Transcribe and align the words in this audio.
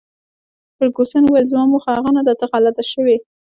فرګوسن 0.75 1.23
وویل: 1.25 1.49
زما 1.51 1.63
موخه 1.71 1.89
هغه 1.97 2.11
نه 2.17 2.21
ده، 2.27 2.33
ته 2.39 2.45
غلطه 2.51 2.83
شوې. 2.91 3.17